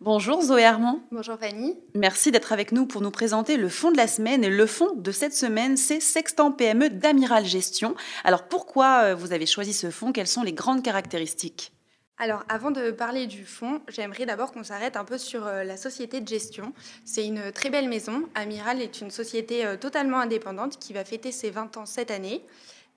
[0.00, 1.00] Bonjour Zoé Armand.
[1.10, 1.74] Bonjour Fanny.
[1.94, 4.44] Merci d'être avec nous pour nous présenter le fonds de la semaine.
[4.44, 7.94] Et le fonds de cette semaine, c'est Sextant PME d'Amiral Gestion.
[8.22, 11.72] Alors pourquoi euh, vous avez choisi ce fonds Quelles sont les grandes caractéristiques?
[12.18, 15.78] Alors, avant de parler du fonds, j'aimerais d'abord qu'on s'arrête un peu sur euh, la
[15.78, 16.74] société de gestion.
[17.06, 18.24] C'est une très belle maison.
[18.34, 22.44] Amiral est une société euh, totalement indépendante qui va fêter ses 20 ans cette année.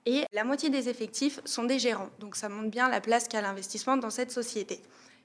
[0.04, 2.10] Et la moitié des effectifs sont des gérants.
[2.18, 4.82] Donc, ça montre bien la place qu'a l'investissement dans cette société.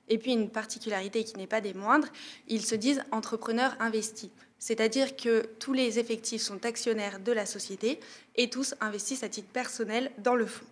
[0.09, 2.07] Et puis une particularité qui n'est pas des moindres,
[2.47, 4.29] ils se disent entrepreneurs investis.
[4.59, 7.99] C'est-à-dire que tous les effectifs sont actionnaires de la société
[8.35, 10.65] et tous investissent à titre personnel dans le fonds.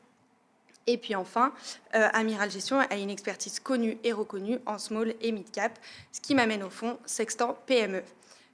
[0.85, 1.53] Et puis enfin,
[1.95, 5.77] euh, Amiral Gestion a une expertise connue et reconnue en small et mid cap,
[6.11, 8.03] ce qui m'amène au fond Sextant PME.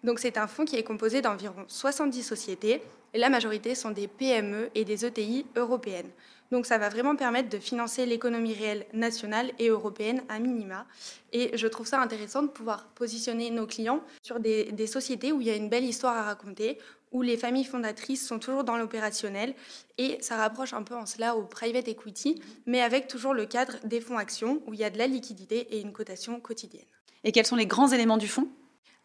[0.03, 2.81] Donc c'est un fonds qui est composé d'environ 70 sociétés
[3.13, 6.09] et la majorité sont des PME et des ETI européennes.
[6.51, 10.85] Donc ça va vraiment permettre de financer l'économie réelle nationale et européenne à minima.
[11.31, 15.47] Et je trouve ça intéressant de pouvoir positionner nos clients sur des, sociétés où il
[15.47, 16.79] y a une belle histoire à raconter,
[17.11, 19.53] où les familles fondatrices sont toujours dans l'opérationnel.
[19.97, 23.75] Et ça rapproche un peu en cela au private equity, mais avec toujours le cadre
[23.83, 26.85] des fonds actions, où il y a de la liquidité et une cotation quotidienne.
[27.23, 28.47] Et quels sont les grands éléments du fonds?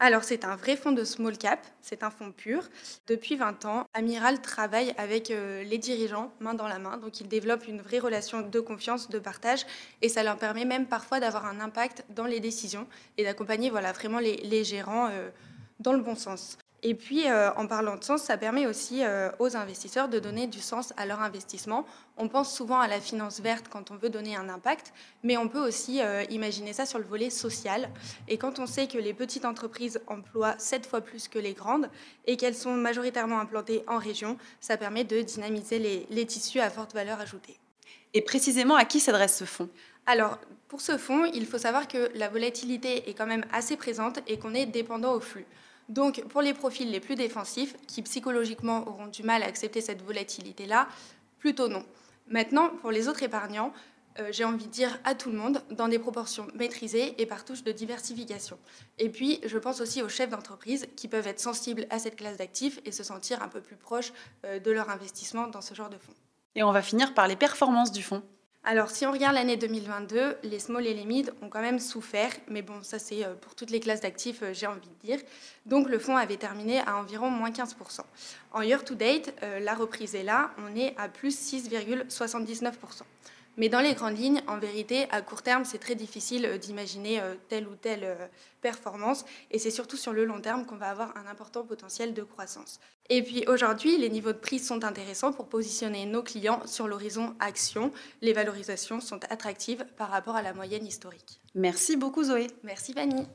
[0.01, 2.69] Alors, c'est un vrai fonds de small cap, c'est un fonds pur.
[3.07, 7.29] Depuis 20 ans, Amiral travaille avec euh, les dirigeants main dans la main, donc il
[7.29, 9.65] développe une vraie relation de confiance, de partage,
[10.03, 13.93] et ça leur permet même parfois d'avoir un impact dans les décisions et d'accompagner voilà,
[13.93, 15.31] vraiment les, gérants euh,
[15.79, 16.59] dans le bon sens.
[16.87, 20.47] Et puis, euh, en parlant de sens, ça permet aussi euh, aux investisseurs de donner
[20.47, 21.87] du sens à leur investissement.
[22.19, 25.49] On pense souvent à la finance verte quand on veut donner un impact, mais on
[25.49, 27.89] peut aussi euh, imaginer ça sur le volet social.
[28.29, 31.89] Et quand on sait que les petites entreprises emploient sept fois plus que les grandes
[32.27, 36.69] et qu'elles sont majoritairement implantées en région, ça permet de dynamiser les, les tissus à
[36.69, 37.57] forte valeur ajoutée.
[38.13, 39.71] Et précisément, à qui s'adresse ce fonds?
[40.05, 44.19] Alors, pour ce fonds, il faut savoir que la volatilité est quand même assez présente
[44.27, 45.47] et qu'on est dépendant au flux.
[45.89, 50.03] Donc, pour les profils les plus défensifs, qui psychologiquement auront du mal à accepter cette
[50.03, 50.89] volatilité-là,
[51.39, 51.85] plutôt non.
[52.29, 53.73] Maintenant, pour les autres épargnants,
[54.21, 57.45] euh, j'ai envie de dire à tout le monde, dans des proportions maîtrisées et par
[57.45, 58.59] touche de diversification.
[58.99, 62.37] Et puis, je pense aussi aux chefs d'entreprise qui peuvent être sensibles à cette classe
[62.37, 64.13] d'actifs et se sentir un peu plus proches
[64.45, 66.15] euh, de leur investissement dans ce genre de fonds.
[66.55, 68.23] Et on va finir par les performances du fonds.
[68.67, 72.33] Alors, si on regarde l'année 2022, les small et les mid ont quand même souffert,
[72.49, 75.21] mais bon, ça c'est euh, pour toutes les classes d'actifs, euh, j'ai envie de dire.
[75.67, 78.01] Donc, le fonds avait terminé à environ moins 15%.
[78.53, 83.03] En year to date, euh, la reprise est là, on est à plus 6,79%.
[83.57, 87.21] Mais dans les grandes lignes, en vérité, à court terme, c'est très difficile euh, d'imaginer
[87.21, 88.27] euh, telle ou telle euh,
[88.61, 89.25] performance.
[89.51, 92.81] Et c'est surtout sur le long terme qu'on va avoir un important potentiel de croissance.
[93.11, 97.35] Et puis aujourd'hui, les niveaux de prix sont intéressants pour positionner nos clients sur l'horizon
[97.39, 97.93] action.
[98.23, 101.41] Les valorisations sont attractives par rapport à la moyenne historique.
[101.55, 102.47] Merci beaucoup Zoé.
[102.63, 103.27] Merci Fanny.